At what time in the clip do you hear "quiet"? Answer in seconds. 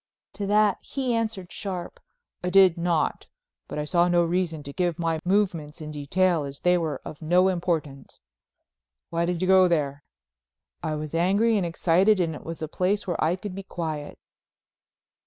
13.61-14.17